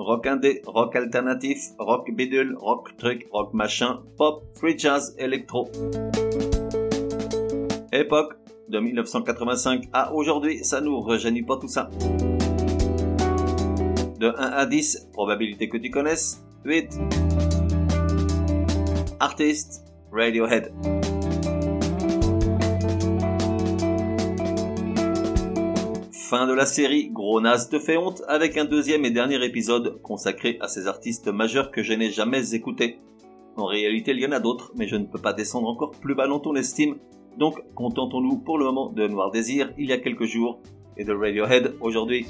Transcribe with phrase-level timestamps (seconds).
[0.00, 5.70] rock indé, rock alternatif, rock bidule, rock truc, rock machin, pop, free jazz, électro.
[7.92, 8.34] Époque
[8.68, 11.90] de 1985 à aujourd'hui, ça nous rejeunit pas tout ça.
[14.18, 16.98] De 1 à 10, probabilité que tu connaisses, 8.
[19.18, 20.72] Artiste, Radiohead.
[26.30, 30.00] Fin de la série, Gros Nas te fait honte avec un deuxième et dernier épisode
[30.00, 33.00] consacré à ces artistes majeurs que je n'ai jamais écoutés.
[33.56, 36.14] En réalité, il y en a d'autres, mais je ne peux pas descendre encore plus
[36.14, 36.98] bas dans ton estime,
[37.36, 40.60] donc contentons-nous pour le moment de Noir Désir il y a quelques jours
[40.96, 42.28] et de Radiohead aujourd'hui.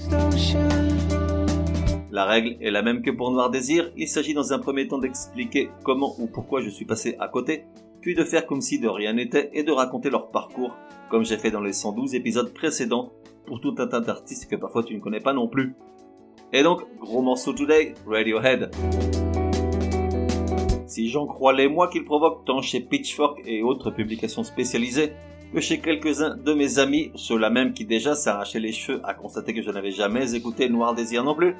[2.10, 4.96] La règle est la même que pour Noir Désir, il s'agit dans un premier temps
[4.96, 7.64] d'expliquer comment ou pourquoi je suis passé à côté,
[8.00, 10.74] puis de faire comme si de rien n'était et de raconter leur parcours,
[11.10, 13.12] comme j'ai fait dans les 112 épisodes précédents
[13.46, 15.74] pour tout un tas d'artistes que parfois tu ne connais pas non plus.
[16.52, 18.70] Et donc, gros morceau today, Radiohead.
[20.86, 25.12] Si j'en crois les mois qu'il provoque tant chez Pitchfork et autres publications spécialisées,
[25.54, 29.54] que chez quelques-uns de mes amis, ceux-là même qui déjà s'arrachaient les cheveux à constater
[29.54, 31.54] que je n'avais jamais écouté Noir Désir non plus,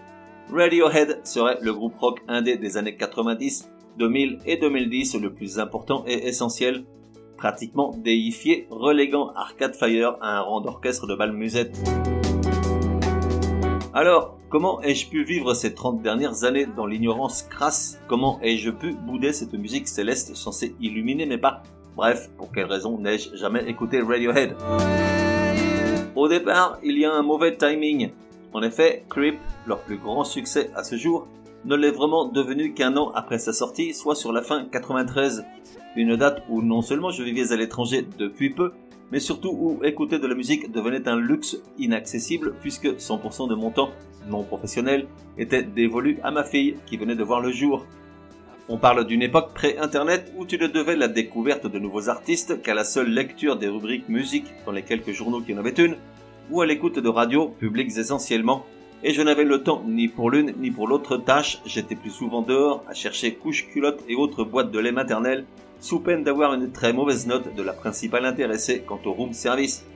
[0.52, 6.04] Radiohead serait le groupe rock indé des années 90, 2000 et 2010 le plus important
[6.06, 6.84] et essentiel
[7.41, 11.74] pratiquement déifié, reléguant Arcade Fire à un rang d'orchestre de bal musette.
[13.94, 17.98] Alors, comment ai-je pu vivre ces 30 dernières années dans l'ignorance crasse?
[18.08, 21.62] Comment ai-je pu bouder cette musique céleste censée illuminer mes pas?
[21.97, 24.54] Bref, pour quelle raison n'ai-je jamais écouté Radiohead?
[26.14, 28.10] Au départ, il y a un mauvais timing.
[28.53, 31.26] En effet, Creep, leur plus grand succès à ce jour,
[31.65, 35.44] ne l'est vraiment devenu qu'un an après sa sortie, soit sur la fin 93,
[35.97, 38.72] une date où non seulement je vivais à l'étranger depuis peu,
[39.12, 43.70] mais surtout où écouter de la musique devenait un luxe inaccessible puisque 100% de mon
[43.70, 43.91] temps
[44.28, 45.06] non professionnel
[45.38, 47.87] était dévolu à ma fille qui venait de voir le jour.
[48.69, 52.75] On parle d'une époque pré-internet où tu ne devais la découverte de nouveaux artistes qu'à
[52.75, 55.97] la seule lecture des rubriques musique dans les quelques journaux qui en avaient une,
[56.50, 58.65] ou à l'écoute de radios publiques essentiellement,
[59.03, 62.43] et je n'avais le temps ni pour l'une ni pour l'autre tâche, j'étais plus souvent
[62.43, 65.44] dehors à chercher couches culottes et autres boîtes de lait maternel
[65.81, 69.87] sous peine d'avoir une très mauvaise note de la principale intéressée quant au room service.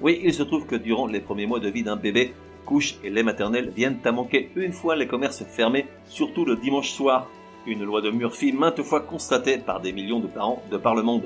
[0.00, 2.32] Oui, il se trouve que durant les premiers mois de vie d'un bébé,
[2.64, 6.90] couches et lait maternel viennent à manquer une fois les commerces fermés, surtout le dimanche
[6.90, 7.28] soir.
[7.66, 11.02] Une loi de Murphy maintes fois constatée par des millions de parents de par le
[11.02, 11.22] monde.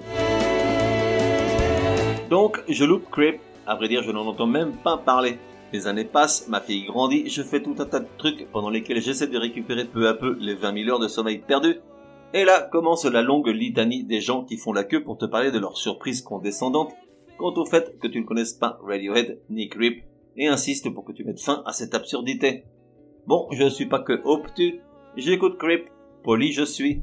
[2.30, 3.40] Donc, je loupe Crip.
[3.66, 5.38] À vrai dire, je n'en entends même pas parler.
[5.72, 9.00] Les années passent, ma fille grandit, je fais tout un tas de trucs pendant lesquels
[9.00, 11.80] j'essaie de récupérer peu à peu les 20 000 heures de sommeil perdues
[12.34, 15.50] et là commence la longue litanie des gens qui font la queue pour te parler
[15.50, 16.94] de leur surprise condescendante
[17.38, 20.04] quant au fait que tu ne connaisses pas Radiohead ni Creep
[20.36, 22.64] et insistent pour que tu mettes fin à cette absurdité.
[23.26, 24.80] Bon, je ne suis pas que obtus,
[25.16, 25.88] j'écoute Creep,
[26.22, 27.02] poli je suis.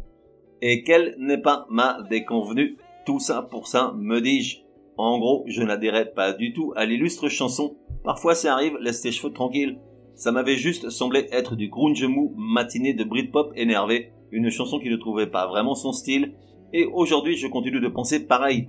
[0.62, 4.60] Et quelle n'est pas ma déconvenue Tout ça pour ça, me dis-je.
[4.96, 7.76] En gros, je n'adhérais pas du tout à l'illustre chanson.
[8.04, 9.78] Parfois ça arrive, laisse tes cheveux tranquilles.
[10.16, 14.90] Ça m'avait juste semblé être du grunge mou matiné de Britpop énervé une chanson qui
[14.90, 16.34] ne trouvait pas vraiment son style,
[16.74, 18.68] et aujourd'hui je continue de penser pareil.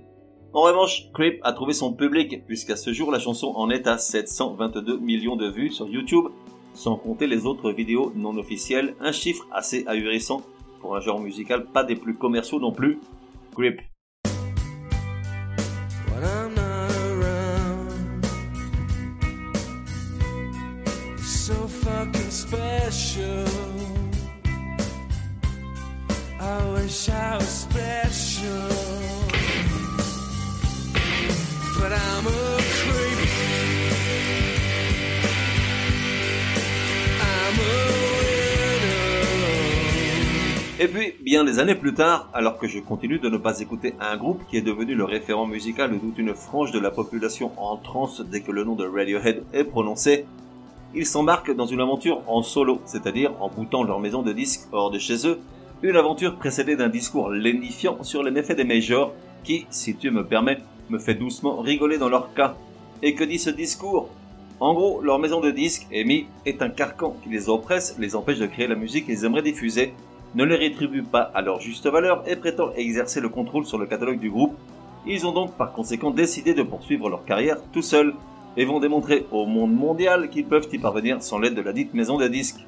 [0.53, 3.97] En revanche, Creep a trouvé son public, puisqu'à ce jour la chanson en est à
[3.97, 6.27] 722 millions de vues sur YouTube,
[6.73, 10.43] sans compter les autres vidéos non officielles, un chiffre assez ahurissant
[10.79, 12.99] pour un genre musical pas des plus commerciaux non plus.
[13.55, 13.81] Creep.
[40.79, 43.93] Et puis, bien des années plus tard, alors que je continue de ne pas écouter
[43.99, 47.77] un groupe qui est devenu le référent musical de une frange de la population en
[47.77, 50.25] transe dès que le nom de Radiohead est prononcé,
[50.95, 54.91] ils s'embarquent dans une aventure en solo, c'est-à-dire en boutant leur maison de disques hors
[54.91, 55.39] de chez eux,
[55.81, 59.13] une aventure précédée d'un discours lénifiant sur les méfaits des majors
[59.43, 62.55] qui, si tu me permets, me fait doucement rigoler dans leur cas.
[63.03, 64.09] Et que dit ce discours?
[64.59, 68.39] En gros, leur maison de disques, EMI, est un carcan qui les oppresse, les empêche
[68.39, 69.93] de créer la musique qu'ils aimeraient diffuser.
[70.33, 73.85] ne les rétribue pas à leur juste valeur et prétend exercer le contrôle sur le
[73.85, 74.55] catalogue du groupe.
[75.05, 78.13] Ils ont donc par conséquent décidé de poursuivre leur carrière tout seuls
[78.57, 81.93] et vont démontrer au monde mondial qu'ils peuvent y parvenir sans l'aide de la dite
[81.93, 82.65] maison de disques.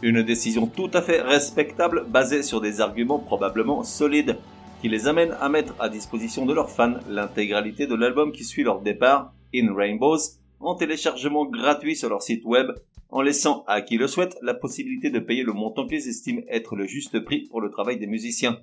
[0.00, 4.36] Une décision tout à fait respectable basée sur des arguments probablement solides
[4.80, 8.62] qui les amènent à mettre à disposition de leurs fans l'intégralité de l'album qui suit
[8.62, 10.18] leur départ, In Rainbows,
[10.60, 12.68] en téléchargement gratuit sur leur site web
[13.10, 16.76] en laissant à qui le souhaite la possibilité de payer le montant qu'ils estiment être
[16.76, 18.60] le juste prix pour le travail des musiciens.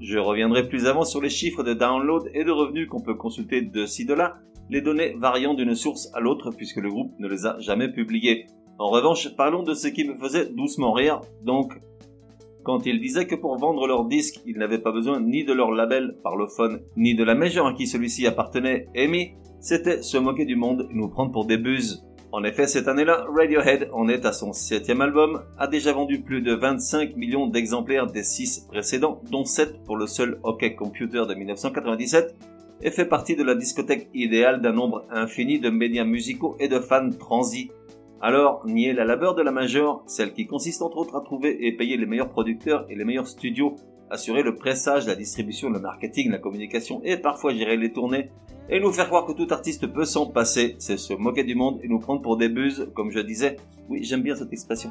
[0.00, 3.62] Je reviendrai plus avant sur les chiffres de download et de revenus qu'on peut consulter
[3.62, 4.36] de ci de là,
[4.68, 8.48] les données variant d'une source à l'autre puisque le groupe ne les a jamais publiées.
[8.78, 11.80] En revanche, parlons de ce qui me faisait doucement rire, donc
[12.64, 15.70] quand ils disaient que pour vendre leur disque, ils n'avaient pas besoin ni de leur
[15.70, 20.56] label parlophone, ni de la major à qui celui-ci appartenait, Amy, c'était se moquer du
[20.56, 22.04] monde et nous prendre pour des buses.
[22.32, 26.42] En effet, cette année-là, Radiohead en est à son septième album, a déjà vendu plus
[26.42, 31.34] de 25 millions d'exemplaires des six précédents, dont 7 pour le seul OK Computer de
[31.34, 32.34] 1997,
[32.82, 36.80] et fait partie de la discothèque idéale d'un nombre infini de médias musicaux et de
[36.80, 37.70] fans transis.
[38.20, 41.76] Alors, nier la labeur de la major, celle qui consiste entre autres à trouver et
[41.76, 43.76] payer les meilleurs producteurs et les meilleurs studios,
[44.10, 48.30] assurer le pressage, la distribution, le marketing, la communication et parfois gérer les tournées,
[48.70, 51.80] et nous faire croire que tout artiste peut s'en passer, c'est se moquer du monde
[51.82, 53.56] et nous prendre pour des buses, comme je disais.
[53.90, 54.90] Oui, j'aime bien cette expression.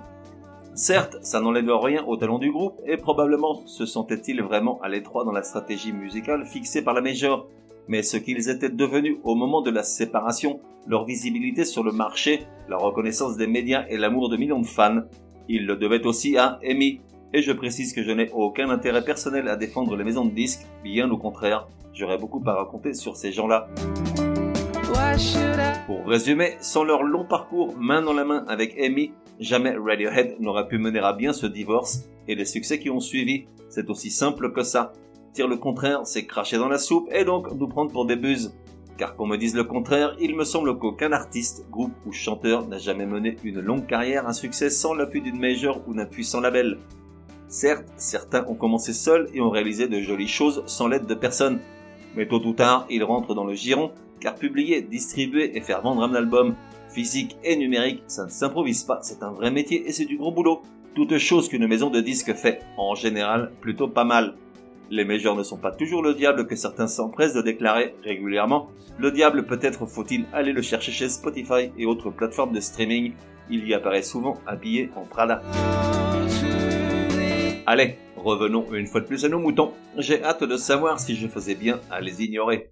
[0.75, 5.23] Certes, ça n'enlève rien au talent du groupe, et probablement se sentaient-ils vraiment à l'étroit
[5.23, 7.47] dans la stratégie musicale fixée par la Major.
[7.87, 12.43] Mais ce qu'ils étaient devenus au moment de la séparation, leur visibilité sur le marché,
[12.69, 15.01] la reconnaissance des médias et l'amour de millions de fans,
[15.49, 17.01] ils le devaient aussi à Amy.
[17.33, 20.65] Et je précise que je n'ai aucun intérêt personnel à défendre les maisons de disques,
[20.83, 23.67] bien au contraire, J'aurais beaucoup à raconter sur ces gens-là.
[25.85, 30.67] Pour résumer, sans leur long parcours main dans la main avec Amy, jamais Radiohead n'aurait
[30.67, 33.45] pu mener à bien ce divorce et les succès qui ont suivi.
[33.69, 34.93] C'est aussi simple que ça.
[35.33, 38.53] Dire le contraire, c'est cracher dans la soupe et donc nous prendre pour des buses.
[38.97, 42.77] Car qu'on me dise le contraire, il me semble qu'aucun artiste, groupe ou chanteur n'a
[42.77, 46.77] jamais mené une longue carrière, un succès sans l'appui d'une major ou d'un puissant label.
[47.47, 51.59] Certes, certains ont commencé seuls et ont réalisé de jolies choses sans l'aide de personne,
[52.15, 56.03] mais tôt ou tard, il rentre dans le giron, car publier, distribuer et faire vendre
[56.03, 56.53] un album,
[56.89, 60.31] physique et numérique, ça ne s'improvise pas, c'est un vrai métier et c'est du gros
[60.31, 60.61] boulot.
[60.93, 64.35] Toute chose qu'une maison de disques fait, en général, plutôt pas mal.
[64.89, 68.69] Les majors ne sont pas toujours le diable que certains s'empressent de déclarer régulièrement.
[68.99, 73.13] Le diable peut-être faut-il aller le chercher chez Spotify et autres plateformes de streaming.
[73.49, 75.41] Il y apparaît souvent habillé en Prada.
[77.65, 79.73] Allez, Revenons une fois de plus à nos moutons.
[79.97, 82.71] J'ai hâte de savoir si je faisais bien à les ignorer.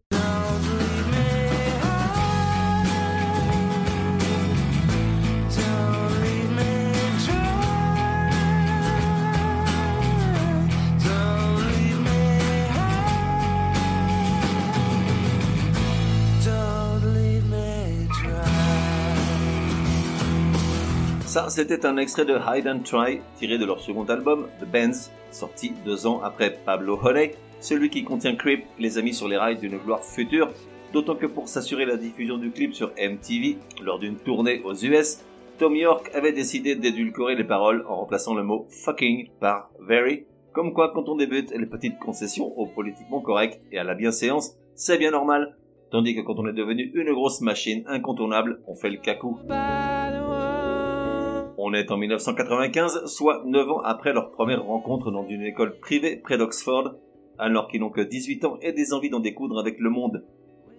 [21.31, 25.09] Ça, c'était un extrait de Hide and Try, tiré de leur second album, The Bands,
[25.31, 29.57] sorti deux ans après Pablo Honey, celui qui contient Creep, les amis sur les rails
[29.57, 30.49] d'une gloire future,
[30.91, 35.19] d'autant que pour s'assurer la diffusion du clip sur MTV, lors d'une tournée aux US,
[35.57, 40.73] Tom York avait décidé d'édulcorer les paroles en remplaçant le mot fucking par very, comme
[40.73, 44.97] quoi quand on débute les petites concessions au politiquement correct et à la bienséance, c'est
[44.97, 45.55] bien normal,
[45.91, 49.39] tandis que quand on est devenu une grosse machine incontournable, on fait le cacou.
[51.63, 56.15] On est en 1995, soit 9 ans après leur première rencontre dans une école privée
[56.15, 56.95] près d'Oxford,
[57.37, 60.25] alors qu'ils n'ont que 18 ans et des envies d'en découdre avec le monde.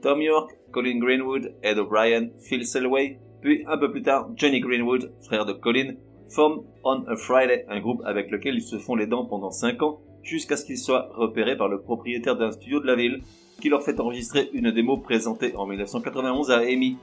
[0.02, 5.12] Tom York, Colin Greenwood, Ed O'Brien, Phil Selway, puis un peu plus tard Johnny Greenwood,
[5.22, 5.94] frère de Colin,
[6.28, 9.80] forment On a Friday, un groupe avec lequel ils se font les dents pendant 5
[9.84, 13.20] ans, jusqu'à ce qu'ils soient repérés par le propriétaire d'un studio de la ville,
[13.60, 16.96] qui leur fait enregistrer une démo présentée en 1991 à Amy.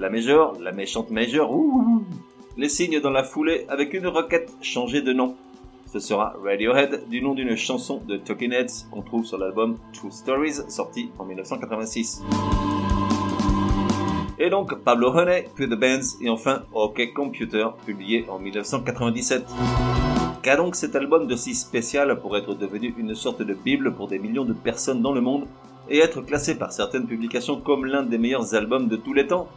[0.00, 2.04] La Major, la méchante Major, ouh,
[2.56, 5.36] les signes dans la foulée avec une requête changée de nom.
[5.92, 10.10] Ce sera Radiohead du nom d'une chanson de Talking Heads qu'on trouve sur l'album True
[10.10, 12.22] Stories sorti en 1986.
[14.38, 19.44] Et donc Pablo Honey, puis The Bands et enfin OK Computer publié en 1997.
[20.42, 24.08] Qu'a donc cet album de si spécial pour être devenu une sorte de bible pour
[24.08, 25.46] des millions de personnes dans le monde
[25.90, 29.48] et être classé par certaines publications comme l'un des meilleurs albums de tous les temps?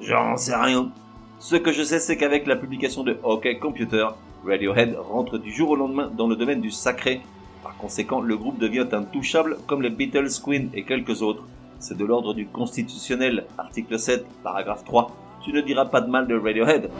[0.00, 0.92] J'en sais rien.
[1.40, 4.08] Ce que je sais, c'est qu'avec la publication de OK Computer,
[4.44, 7.20] Radiohead rentre du jour au lendemain dans le domaine du sacré.
[7.62, 11.44] Par conséquent, le groupe devient intouchable comme les Beatles, Queen et quelques autres.
[11.78, 15.12] C'est de l'ordre du constitutionnel, article 7, paragraphe 3.
[15.44, 16.90] Tu ne diras pas de mal de Radiohead.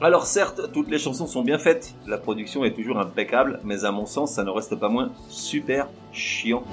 [0.00, 3.92] Alors certes, toutes les chansons sont bien faites, la production est toujours impeccable, mais à
[3.92, 6.64] mon sens, ça ne reste pas moins super chiant.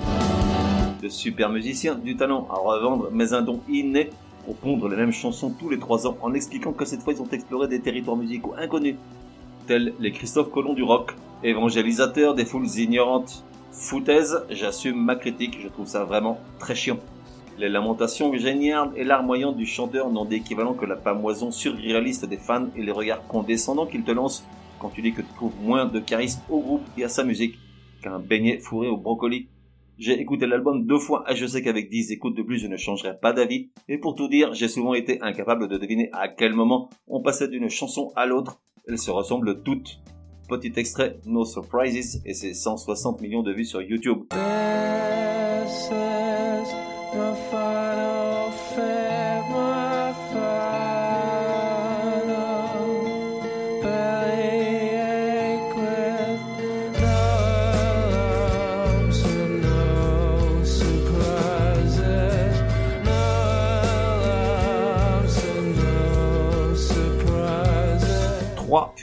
[1.01, 4.09] De super musiciens, du talent à revendre, mais un don inné
[4.45, 7.21] pour pondre les mêmes chansons tous les trois ans en expliquant que cette fois ils
[7.21, 8.95] ont exploré des territoires musicaux inconnus,
[9.67, 13.43] tels les Christophe Colomb du rock, évangélisateurs des foules ignorantes.
[13.71, 16.99] Foutaise, j'assume ma critique, je trouve ça vraiment très chiant.
[17.57, 22.67] Les lamentations géniales et larmoyantes du chanteur n'ont d'équivalent que la pamoison surréaliste des fans
[22.75, 24.43] et les regards condescendants qu'il te lance
[24.79, 27.57] quand tu dis que tu trouves moins de charisme au groupe et à sa musique
[28.01, 29.47] qu'un beignet fourré au brocoli.
[29.99, 32.77] J'ai écouté l'album deux fois et je sais qu'avec dix écoutes de plus je ne
[32.77, 33.69] changerai pas d'avis.
[33.87, 37.47] Et pour tout dire, j'ai souvent été incapable de deviner à quel moment on passait
[37.47, 38.59] d'une chanson à l'autre.
[38.87, 39.99] Elles se ressemblent toutes.
[40.49, 44.23] Petit extrait, No Surprises, et ses 160 millions de vues sur YouTube.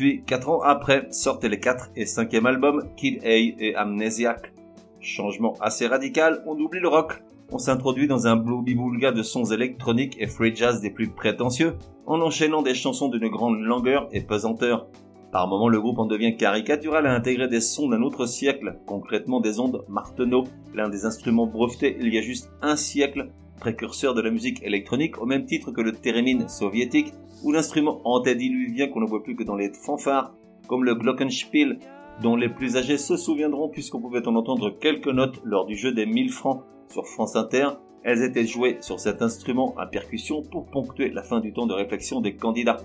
[0.00, 4.50] Puis 4 ans après sortent les 4 et 5e albums Kid A et Amnesiac.
[4.98, 7.22] Changement assez radical, on oublie le rock.
[7.52, 11.76] On s'introduit dans un blooby-boulga de sons électroniques et free jazz des plus prétentieux,
[12.06, 14.88] en enchaînant des chansons d'une grande longueur et pesanteur.
[15.32, 19.40] Par moments, le groupe en devient caricatural à intégrer des sons d'un autre siècle, concrètement
[19.40, 23.28] des ondes Marteneau, l'un des instruments brevetés il y a juste un siècle,
[23.60, 27.12] précurseur de la musique électronique au même titre que le thérémine soviétique
[27.44, 30.34] ou l'instrument antédiluvien qu'on ne voit plus que dans les fanfares,
[30.66, 31.78] comme le glockenspiel,
[32.22, 35.92] dont les plus âgés se souviendront puisqu'on pouvait en entendre quelques notes lors du jeu
[35.92, 37.68] des 1000 francs sur France Inter.
[38.02, 41.74] Elles étaient jouées sur cet instrument à percussion pour ponctuer la fin du temps de
[41.74, 42.78] réflexion des candidats.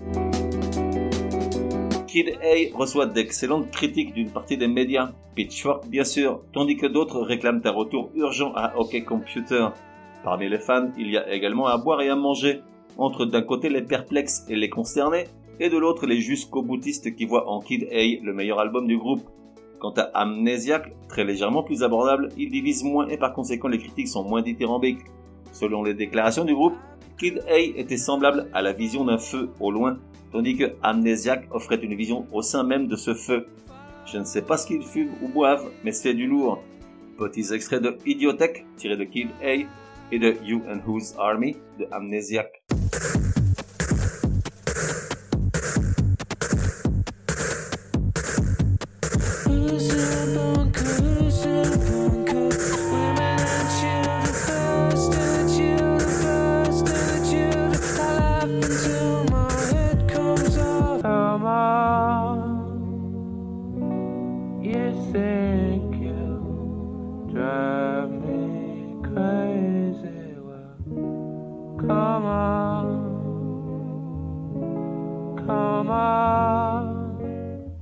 [2.06, 7.20] Kid A reçoit d'excellentes critiques d'une partie des médias, Pitchfork bien sûr, tandis que d'autres
[7.20, 9.68] réclament un retour urgent à OK Computer.
[10.26, 12.60] Parmi les fans, il y a également à boire et à manger,
[12.98, 15.26] entre d'un côté les perplexes et les concernés,
[15.60, 18.98] et de l'autre les jusqu'au boutistes qui voient en Kid A le meilleur album du
[18.98, 19.22] groupe.
[19.78, 24.08] Quant à Amnesiac, très légèrement plus abordable, il divise moins et par conséquent les critiques
[24.08, 25.04] sont moins dithyrambiques.
[25.52, 26.74] Selon les déclarations du groupe,
[27.20, 29.96] Kid A était semblable à la vision d'un feu au loin,
[30.32, 33.46] tandis que Amnesiac offrait une vision au sein même de ce feu.
[34.06, 36.64] Je ne sais pas ce qu'ils fument ou boivent, mais c'est du lourd.
[37.16, 39.64] Petits extraits de Idiotech, tiré de Kid A,
[40.12, 42.62] et de You and Whose Army, de Amnesiac.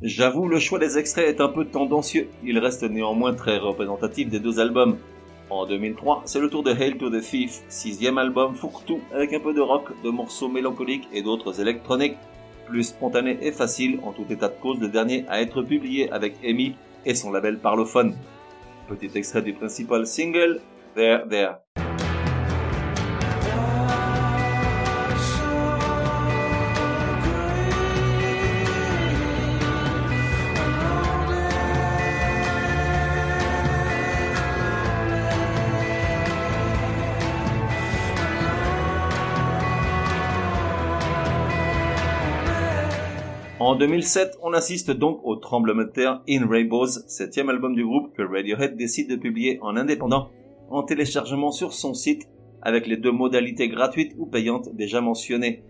[0.04, 2.28] J'avoue, le choix des extraits est un peu tendancieux.
[2.44, 4.98] Il reste néanmoins très représentatif des deux albums.
[5.48, 9.40] En 2003, c'est le tour de Hail to the Thief, sixième album fourre-tout avec un
[9.40, 12.18] peu de rock, de morceaux mélancoliques et d'autres électroniques.
[12.66, 16.34] Plus spontané et facile, en tout état de cause, le dernier à être publié avec
[16.46, 18.14] Amy et son label Parlophone.
[18.88, 20.60] Petit extrait du principal single,
[20.94, 21.54] There There.
[43.74, 48.14] En 2007, on assiste donc au tremblement de terre In Rainbows, septième album du groupe
[48.16, 50.30] que Radiohead décide de publier en indépendant,
[50.70, 52.28] en téléchargement sur son site,
[52.62, 55.64] avec les deux modalités gratuites ou payantes déjà mentionnées.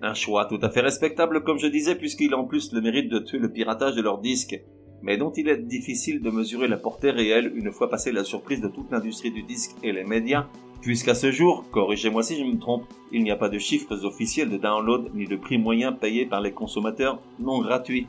[0.00, 3.10] Un choix tout à fait respectable comme je disais puisqu'il a en plus le mérite
[3.10, 4.58] de tuer le piratage de leurs disques,
[5.02, 8.62] mais dont il est difficile de mesurer la portée réelle une fois passée la surprise
[8.62, 10.46] de toute l'industrie du disque et les médias,
[10.84, 14.50] Puisqu'à ce jour, corrigez-moi si je me trompe, il n'y a pas de chiffres officiels
[14.50, 18.06] de download ni de prix moyen payé par les consommateurs non gratuits.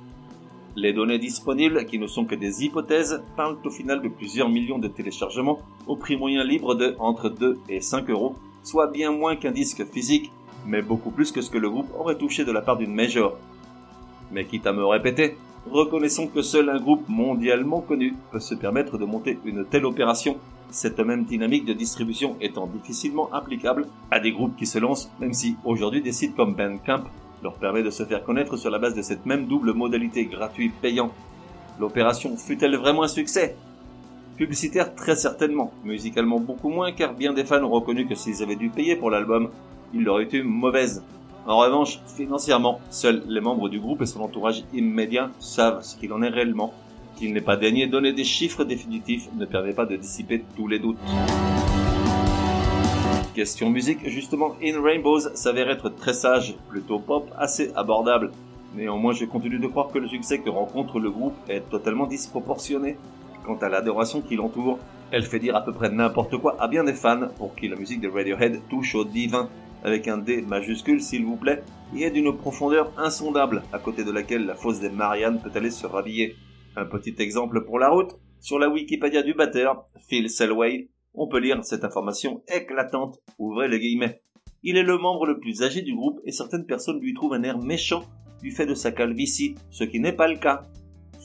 [0.75, 4.77] Les données disponibles, qui ne sont que des hypothèses, parlent au final de plusieurs millions
[4.77, 9.38] de téléchargements au prix moyen libre de entre 2 et 5 euros, soit bien moins
[9.38, 10.34] qu'un disque physique,
[10.67, 13.38] mais beaucoup plus que ce que le groupe aurait touché de la part d'une major.
[14.34, 15.38] Mais quitte à me répéter,
[15.72, 20.36] reconnaissons que seul un groupe mondialement connu peut se permettre de monter une telle opération
[20.72, 25.34] cette même dynamique de distribution étant difficilement applicable à des groupes qui se lancent, même
[25.34, 27.04] si aujourd'hui des sites comme Bandcamp
[27.44, 31.12] leur permet de se faire connaître sur la base de cette même double modalité gratuit-payant.
[31.80, 33.56] L'opération fut-elle vraiment un succès?
[34.38, 38.56] Publicitaire très certainement, musicalement beaucoup moins car bien des fans ont reconnu que s'ils avaient
[38.56, 39.50] dû payer pour l'album,
[39.94, 41.04] il leur été mauvaise.
[41.48, 46.12] En revanche, financièrement, seuls les membres du groupe et son entourage immédiat savent ce qu'il
[46.12, 46.74] en est réellement.
[47.16, 50.80] Qu'il n'est pas daigné donner des chiffres définitifs ne permet pas de dissiper tous les
[50.80, 50.98] doutes.
[53.34, 58.32] Question musique, justement, In Rainbows s'avère être très sage, plutôt pop, assez abordable.
[58.76, 62.98] Néanmoins, je continue de croire que le succès que rencontre le groupe est totalement disproportionné.
[63.46, 64.80] Quant à l'adoration qui l'entoure,
[65.12, 67.76] elle fait dire à peu près n'importe quoi à bien des fans pour qui la
[67.76, 69.50] musique de Radiohead touche au divin
[69.84, 71.62] avec un D majuscule s'il vous plaît,
[71.96, 75.70] et est d'une profondeur insondable, à côté de laquelle la fosse des Mariannes peut aller
[75.70, 76.36] se rhabiller.
[76.77, 81.39] Un petit exemple pour la route, sur la Wikipédia du batteur, Phil Selway, on peut
[81.39, 84.22] lire cette information éclatante, ouvrez les guillemets.
[84.62, 87.44] Il est le membre le plus âgé du groupe et certaines personnes lui trouvent un
[87.44, 88.03] air méchant
[88.41, 90.63] du fait de sa calvitie, ce qui n'est pas le cas.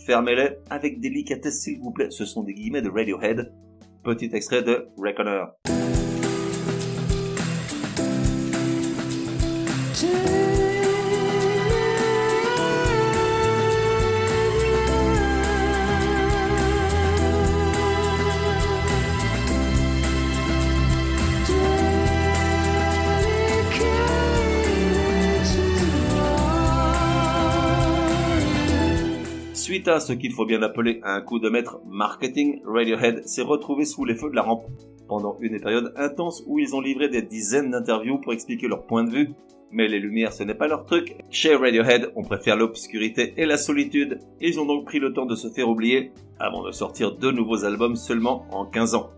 [0.07, 3.53] Fermez-les avec délicatesse s'il vous plaît, ce sont des guillemets de Radiohead.
[4.05, 5.47] Petit extrait de Reckoner.
[29.81, 33.87] Suite à ce qu'il faut bien appeler un coup de maître marketing, Radiohead s'est retrouvé
[33.87, 34.67] sous les feux de la rampe
[35.09, 39.05] pendant une période intense où ils ont livré des dizaines d'interviews pour expliquer leur point
[39.05, 39.31] de vue.
[39.71, 41.17] Mais les lumières, ce n'est pas leur truc.
[41.31, 44.19] Chez Radiohead, on préfère l'obscurité et la solitude.
[44.43, 47.65] Ils ont donc pris le temps de se faire oublier avant de sortir deux nouveaux
[47.65, 49.09] albums seulement en 15 ans.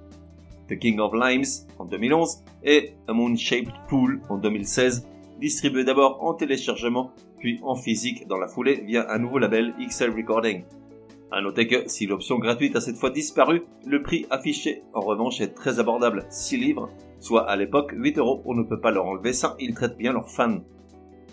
[0.69, 5.09] The King of Limes en 2011 et A Moon Shaped Pool en 2016
[5.43, 7.11] distribué d'abord en téléchargement,
[7.43, 10.63] puis en physique dans la foulée via un nouveau label XL Recording.
[11.33, 15.41] A noter que si l'option gratuite a cette fois disparu, le prix affiché en revanche
[15.41, 16.89] est très abordable, 6 livres,
[17.19, 20.13] soit à l'époque 8 euros, on ne peut pas leur enlever ça, ils traitent bien
[20.13, 20.61] leurs fans.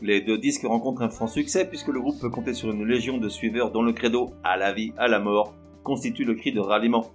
[0.01, 3.19] Les deux disques rencontrent un franc succès puisque le groupe peut compter sur une légion
[3.19, 5.53] de suiveurs dont le credo à la vie, à la mort
[5.83, 7.11] constitue le cri de ralliement.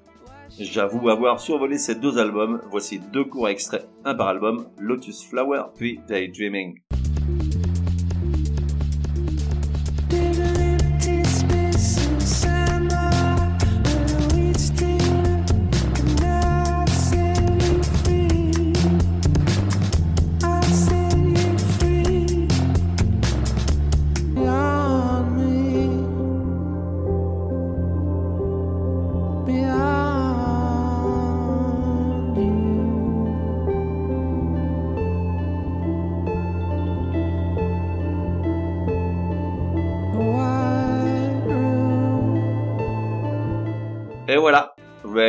[0.60, 5.64] J'avoue avoir survolé ces deux albums, voici deux courts extraits, un par album, Lotus Flower
[5.76, 6.83] puis Daydreaming.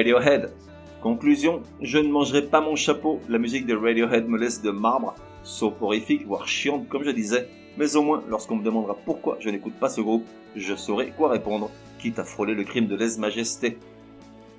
[0.06, 0.52] Radiohead.
[1.02, 5.16] Conclusion, je ne mangerai pas mon chapeau, la musique de Radiohead me laisse de marbre,
[5.42, 9.74] soporifique, voire chiante comme je disais, mais au moins lorsqu'on me demandera pourquoi je n'écoute
[9.80, 10.24] pas ce groupe,
[10.56, 13.80] je saurai quoi répondre, quitte à frôler le crime de lèse-majesté.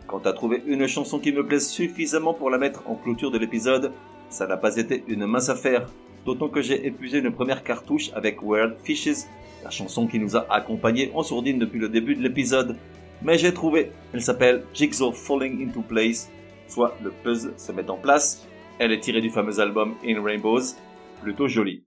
[0.08, 3.38] Quant à trouver une chanson qui me plaise suffisamment pour la mettre en clôture de
[3.38, 3.92] l'épisode,
[4.30, 5.88] ça n'a pas été une mince affaire,
[6.24, 9.28] d'autant que j'ai épuisé une première cartouche avec World Fishes,
[9.62, 12.76] la chanson qui nous a accompagnés en sourdine depuis le début de l'épisode,
[13.22, 13.92] mais j'ai trouvé.
[14.12, 16.30] Elle s'appelle Jigsaw Falling into Place,
[16.68, 18.46] soit le puzzle se met en place.
[18.78, 20.74] Elle est tirée du fameux album In Rainbows,
[21.22, 21.82] plutôt jolie.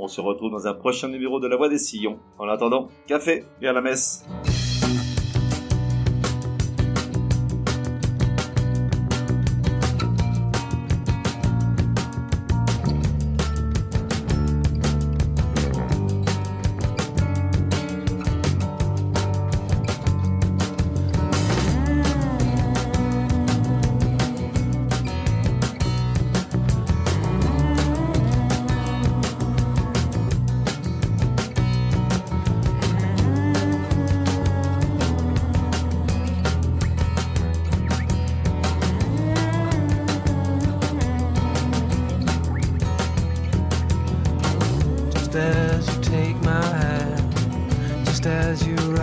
[0.00, 2.18] On se retrouve dans un prochain numéro de La Voix des Sillons.
[2.38, 4.24] En attendant, café et à la messe.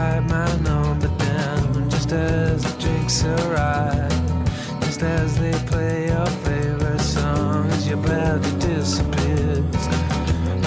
[0.06, 4.12] write my number down just as the drinks arrive.
[4.82, 9.84] Just as they play your favorite songs, your body disappears.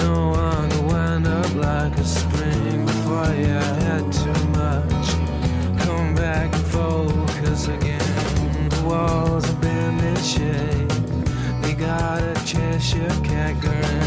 [0.03, 5.07] No longer wind up like a spring before you had too much.
[5.85, 8.69] Come back and focus again.
[8.69, 10.91] The walls have been in shape.
[11.61, 13.98] They gotta chase your cat girl.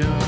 [0.00, 0.27] ocean.